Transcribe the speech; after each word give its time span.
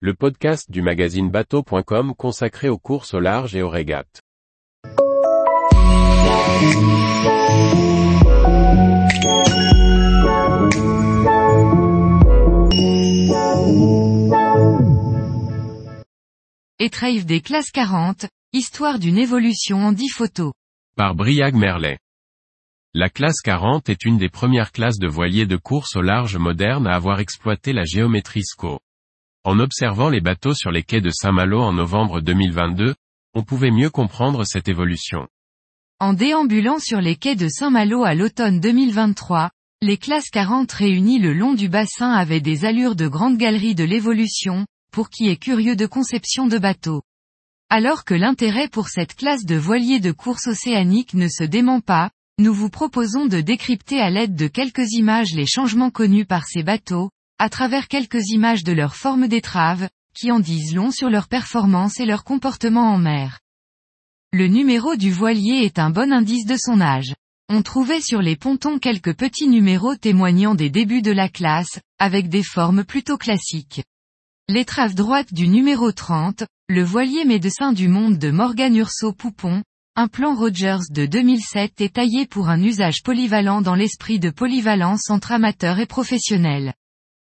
le 0.00 0.12
podcast 0.12 0.70
du 0.70 0.82
magazine 0.82 1.30
bateau.com 1.30 2.14
consacré 2.14 2.68
aux 2.68 2.76
courses 2.76 3.14
au 3.14 3.20
large 3.20 3.56
et 3.56 3.62
aux 3.62 3.70
régates. 3.70 4.20
Des 17.24 17.40
classes 17.40 17.70
40, 17.70 18.26
histoire 18.52 18.98
d'une 18.98 19.16
évolution 19.16 19.78
en 19.78 19.92
10 19.92 20.08
photos. 20.10 20.52
Par 20.94 21.14
Briag 21.14 21.54
Merlet. 21.54 21.98
La 22.92 23.08
classe 23.08 23.40
40 23.42 23.88
est 23.88 24.04
une 24.04 24.18
des 24.18 24.28
premières 24.28 24.72
classes 24.72 24.98
de 24.98 25.08
voiliers 25.08 25.46
de 25.46 25.56
course 25.56 25.96
au 25.96 26.02
large 26.02 26.36
moderne 26.36 26.86
à 26.86 26.94
avoir 26.94 27.20
exploité 27.20 27.72
la 27.72 27.84
géométrie 27.84 28.44
SCO. 28.44 28.78
En 29.46 29.60
observant 29.60 30.08
les 30.08 30.20
bateaux 30.20 30.54
sur 30.54 30.72
les 30.72 30.82
quais 30.82 31.00
de 31.00 31.10
Saint-Malo 31.10 31.60
en 31.60 31.72
novembre 31.72 32.20
2022, 32.20 32.96
on 33.32 33.44
pouvait 33.44 33.70
mieux 33.70 33.90
comprendre 33.90 34.42
cette 34.42 34.66
évolution. 34.66 35.28
En 36.00 36.14
déambulant 36.14 36.80
sur 36.80 37.00
les 37.00 37.14
quais 37.14 37.36
de 37.36 37.46
Saint-Malo 37.48 38.02
à 38.02 38.16
l'automne 38.16 38.58
2023, 38.58 39.50
les 39.82 39.98
classes 39.98 40.30
40 40.30 40.72
réunies 40.72 41.20
le 41.20 41.32
long 41.32 41.54
du 41.54 41.68
bassin 41.68 42.10
avaient 42.10 42.40
des 42.40 42.64
allures 42.64 42.96
de 42.96 43.06
grande 43.06 43.38
galerie 43.38 43.76
de 43.76 43.84
l'évolution, 43.84 44.66
pour 44.90 45.10
qui 45.10 45.28
est 45.28 45.36
curieux 45.36 45.76
de 45.76 45.86
conception 45.86 46.48
de 46.48 46.58
bateaux. 46.58 47.02
Alors 47.70 48.04
que 48.04 48.14
l'intérêt 48.14 48.66
pour 48.66 48.88
cette 48.88 49.14
classe 49.14 49.44
de 49.44 49.54
voiliers 49.54 50.00
de 50.00 50.10
course 50.10 50.48
océanique 50.48 51.14
ne 51.14 51.28
se 51.28 51.44
dément 51.44 51.80
pas, 51.80 52.10
nous 52.40 52.52
vous 52.52 52.68
proposons 52.68 53.26
de 53.26 53.40
décrypter 53.40 54.00
à 54.00 54.10
l'aide 54.10 54.34
de 54.34 54.48
quelques 54.48 54.90
images 54.94 55.34
les 55.36 55.46
changements 55.46 55.92
connus 55.92 56.26
par 56.26 56.48
ces 56.48 56.64
bateaux, 56.64 57.10
à 57.38 57.48
travers 57.48 57.88
quelques 57.88 58.28
images 58.28 58.64
de 58.64 58.72
leur 58.72 58.96
forme 58.96 59.28
d'étrave, 59.28 59.88
qui 60.14 60.32
en 60.32 60.40
disent 60.40 60.74
long 60.74 60.90
sur 60.90 61.10
leur 61.10 61.28
performance 61.28 62.00
et 62.00 62.06
leur 62.06 62.24
comportement 62.24 62.92
en 62.92 62.98
mer. 62.98 63.40
Le 64.32 64.48
numéro 64.48 64.96
du 64.96 65.10
voilier 65.10 65.64
est 65.64 65.78
un 65.78 65.90
bon 65.90 66.12
indice 66.12 66.46
de 66.46 66.56
son 66.58 66.80
âge. 66.80 67.14
On 67.48 67.62
trouvait 67.62 68.00
sur 68.00 68.22
les 68.22 68.36
pontons 68.36 68.78
quelques 68.78 69.14
petits 69.14 69.48
numéros 69.48 69.94
témoignant 69.94 70.54
des 70.54 70.70
débuts 70.70 71.02
de 71.02 71.12
la 71.12 71.28
classe, 71.28 71.78
avec 71.98 72.28
des 72.28 72.42
formes 72.42 72.84
plutôt 72.84 73.18
classiques. 73.18 73.84
L'étrave 74.48 74.94
droite 74.94 75.32
du 75.32 75.48
numéro 75.48 75.92
30, 75.92 76.44
le 76.68 76.82
voilier 76.82 77.24
médecin 77.24 77.72
du 77.72 77.88
monde 77.88 78.18
de 78.18 78.30
Morgan 78.30 78.74
Urso 78.74 79.12
Poupon, 79.12 79.62
un 79.94 80.08
plan 80.08 80.34
Rogers 80.34 80.90
de 80.90 81.06
2007 81.06 81.80
est 81.80 81.94
taillé 81.94 82.26
pour 82.26 82.48
un 82.48 82.62
usage 82.62 83.02
polyvalent 83.02 83.62
dans 83.62 83.74
l'esprit 83.74 84.18
de 84.18 84.30
polyvalence 84.30 85.08
entre 85.10 85.32
amateurs 85.32 85.78
et 85.78 85.86
professionnels. 85.86 86.74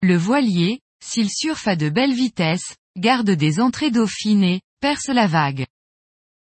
Le 0.02 0.16
voilier, 0.16 0.80
s'il 1.03 1.30
surfe 1.30 1.67
à 1.67 1.75
de 1.75 1.89
belles 1.89 2.14
vitesses, 2.14 2.75
garde 2.97 3.31
des 3.31 3.59
entrées 3.59 3.92
d'eau 3.92 4.08
fines 4.08 4.59
perce 4.80 5.09
la 5.09 5.28
vague. 5.28 5.66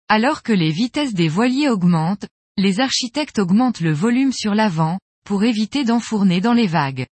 Alors 0.09 0.43
que 0.43 0.53
les 0.53 0.73
vitesses 0.73 1.15
des 1.15 1.29
voiliers 1.29 1.69
augmentent, 1.69 2.27
les 2.57 2.81
architectes 2.81 3.39
augmentent 3.39 3.81
le 3.81 3.93
volume 3.93 4.33
sur 4.33 4.55
l'avant, 4.55 4.99
pour 5.25 5.45
éviter 5.45 5.85
d'enfourner 5.85 6.41
dans 6.41 6.55
les 6.55 6.67
vagues. 6.67 7.07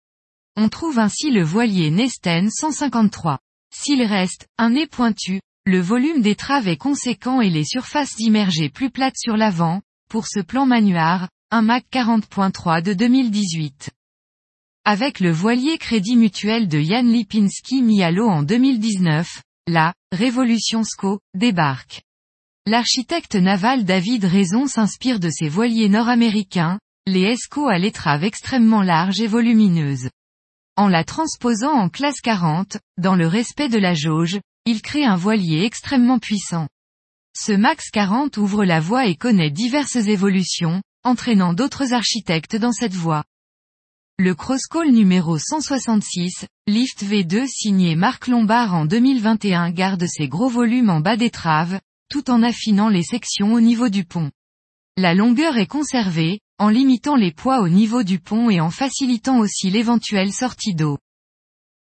On 0.57 0.69
trouve 0.69 0.99
ainsi 1.01 1.31
le 1.31 1.43
voilier 1.43 1.91
Nesten 1.91 2.49
153. 2.49 3.39
S'il 3.75 4.03
reste, 4.03 4.47
un 4.57 4.71
nez 4.71 4.87
pointu, 4.87 5.41
le 5.65 5.81
volume 5.81 6.23
d'étrave 6.23 6.69
est 6.69 6.77
conséquent 6.77 7.41
et 7.41 7.51
les 7.51 7.65
surfaces 7.65 8.19
immergées 8.19 8.71
plus 8.71 8.91
plates 8.91 9.19
sur 9.19 9.37
l'avant, 9.37 9.83
pour 10.09 10.27
ce 10.27 10.41
plan 10.41 10.65
manuard, 10.65 11.29
un 11.51 11.63
Mac 11.63 11.85
40.3 11.93 12.83
de 12.83 12.93
2018. 12.93 13.91
Avec 14.87 15.21
le 15.21 15.31
voilier 15.31 15.77
Crédit 15.77 16.17
Mutuel 16.17 16.67
de 16.67 16.81
Jan 16.81 17.03
Lipinski 17.03 17.83
mis 17.83 18.03
à 18.03 18.11
l'eau 18.11 18.29
en 18.29 18.43
2019, 18.43 19.43
la 19.69 19.93
Révolution 20.11 20.85
SCO 20.85 21.21
débarque. 21.35 22.03
L'architecte 22.67 23.35
naval 23.35 23.85
David 23.85 24.25
Raison 24.25 24.67
s'inspire 24.67 25.21
de 25.21 25.29
ces 25.29 25.51
voiliers 25.51 25.91
nord-américains, 25.91 26.79
les 27.07 27.33
ESCO 27.33 27.69
à 27.69 27.79
l'étrave 27.79 28.25
extrêmement 28.25 28.83
large 28.83 29.21
et 29.21 29.27
volumineuse. 29.27 30.09
En 30.77 30.89
la 30.89 31.05
transposant 31.05 31.73
en 31.73 31.91
classe 31.91 32.23
40, 32.23 32.79
dans 32.97 33.17
le 33.17 33.27
respect 33.27 33.69
de 33.69 33.79
la 33.79 33.93
jauge, 33.93 34.41
il 34.65 34.81
crée 34.81 35.05
un 35.05 35.17
voilier 35.17 35.63
extrêmement 35.63 36.19
puissant. 36.19 36.69
Ce 37.37 37.53
Max 37.53 37.91
40 37.91 38.39
ouvre 38.39 38.65
la 38.65 38.81
voie 38.81 39.07
et 39.07 39.15
connaît 39.15 39.51
diverses 39.51 39.97
évolutions, 39.97 40.81
entraînant 41.05 41.53
d'autres 41.53 41.93
architectes 41.93 42.57
dans 42.57 42.73
cette 42.73 42.95
voie. 42.95 43.25
Le 44.23 44.35
Crosscall 44.35 44.91
numéro 44.91 45.39
166, 45.39 46.45
Lift 46.67 47.05
V2 47.05 47.47
signé 47.47 47.97
Marc 47.97 48.27
Lombard 48.27 48.75
en 48.75 48.85
2021 48.85 49.71
garde 49.71 50.05
ses 50.07 50.29
gros 50.29 50.51
volumes 50.51 50.91
en 50.91 51.01
bas 51.01 51.17
d'étrave, 51.17 51.81
tout 52.11 52.31
en 52.31 52.43
affinant 52.43 52.91
les 52.91 53.03
sections 53.03 53.55
au 53.55 53.63
niveau 53.63 53.89
du 53.89 54.05
pont. 54.05 54.31
La 54.99 55.15
longueur 55.15 55.57
est 55.57 55.67
conservée, 55.67 56.41
en 56.59 56.69
limitant 56.69 57.17
les 57.17 57.33
poids 57.33 57.63
au 57.63 57.71
niveau 57.71 58.03
du 58.03 58.19
pont 58.19 58.51
et 58.51 58.61
en 58.61 58.69
facilitant 58.69 59.39
aussi 59.39 59.71
l'éventuelle 59.71 60.35
sortie 60.35 60.75
d'eau. 60.75 60.99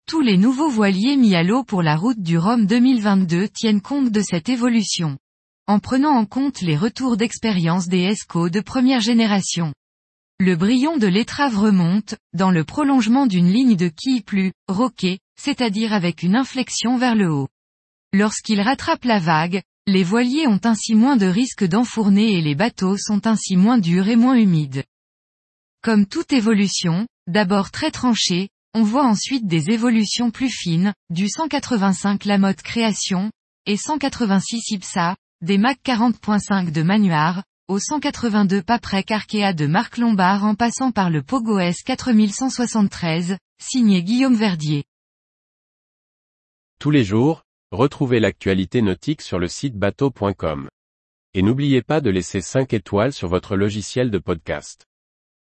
Tous 0.06 0.20
les 0.20 0.36
nouveaux 0.36 0.70
voiliers 0.70 1.16
mis 1.16 1.34
à 1.34 1.42
l'eau 1.42 1.64
pour 1.64 1.82
la 1.82 1.96
route 1.96 2.22
du 2.22 2.38
Rhum 2.38 2.64
2022 2.64 3.48
tiennent 3.48 3.82
compte 3.82 4.12
de 4.12 4.20
cette 4.20 4.48
évolution. 4.48 5.18
En 5.66 5.80
prenant 5.80 6.14
en 6.14 6.26
compte 6.26 6.60
les 6.60 6.76
retours 6.76 7.16
d'expérience 7.16 7.88
des 7.88 8.02
ESCO 8.02 8.50
de 8.50 8.60
première 8.60 9.00
génération. 9.00 9.72
Le 10.42 10.56
brillon 10.56 10.96
de 10.96 11.06
l'étrave 11.06 11.58
remonte, 11.58 12.14
dans 12.32 12.50
le 12.50 12.64
prolongement 12.64 13.26
d'une 13.26 13.52
ligne 13.52 13.76
de 13.76 13.88
quille 13.88 14.22
plus, 14.22 14.54
roquée, 14.68 15.18
c'est-à-dire 15.38 15.92
avec 15.92 16.22
une 16.22 16.34
inflexion 16.34 16.96
vers 16.96 17.14
le 17.14 17.30
haut. 17.30 17.48
Lorsqu'il 18.14 18.62
rattrape 18.62 19.04
la 19.04 19.18
vague, 19.18 19.60
les 19.86 20.02
voiliers 20.02 20.46
ont 20.46 20.60
ainsi 20.64 20.94
moins 20.94 21.18
de 21.18 21.26
risque 21.26 21.64
d'enfourner 21.64 22.38
et 22.38 22.40
les 22.40 22.54
bateaux 22.54 22.96
sont 22.96 23.26
ainsi 23.26 23.54
moins 23.56 23.76
durs 23.76 24.08
et 24.08 24.16
moins 24.16 24.34
humides. 24.34 24.84
Comme 25.82 26.06
toute 26.06 26.32
évolution, 26.32 27.06
d'abord 27.26 27.70
très 27.70 27.90
tranchée, 27.90 28.48
on 28.72 28.82
voit 28.82 29.04
ensuite 29.04 29.46
des 29.46 29.68
évolutions 29.68 30.30
plus 30.30 30.48
fines, 30.48 30.94
du 31.10 31.28
185 31.28 32.24
la 32.24 32.38
mode 32.38 32.62
création, 32.62 33.30
et 33.66 33.76
186 33.76 34.70
IPSA, 34.70 35.16
des 35.42 35.58
Mac 35.58 35.78
40.5 35.84 36.72
de 36.72 36.82
Manuard, 36.82 37.42
au 37.70 37.78
182 37.78 38.62
Paprec 38.62 39.10
Arkea 39.10 39.52
de 39.54 39.66
Marc 39.66 39.96
Lombard 39.96 40.44
en 40.44 40.54
passant 40.54 40.90
par 40.90 41.08
le 41.08 41.22
Pogo 41.22 41.58
S 41.58 41.82
4173, 41.84 43.38
signé 43.62 44.02
Guillaume 44.02 44.34
Verdier. 44.34 44.84
Tous 46.78 46.90
les 46.90 47.04
jours, 47.04 47.42
Retrouvez 47.72 48.18
l'actualité 48.18 48.82
nautique 48.82 49.22
sur 49.22 49.38
le 49.38 49.46
site 49.46 49.76
bateau.com. 49.76 50.68
Et 51.34 51.42
n'oubliez 51.42 51.82
pas 51.82 52.00
de 52.00 52.10
laisser 52.10 52.40
5 52.40 52.72
étoiles 52.72 53.12
sur 53.12 53.28
votre 53.28 53.54
logiciel 53.54 54.10
de 54.10 54.18
podcast. 54.18 54.89